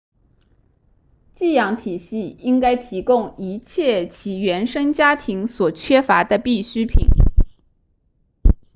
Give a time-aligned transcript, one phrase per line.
[1.35, 7.05] 寄养体系应该提供一切其原生家庭所缺乏的必需品